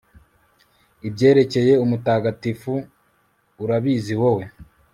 ibyerekeye 1.07 1.73
umutagatifu 1.83 2.73
urabizi 3.63 4.13
wowe 4.21 4.45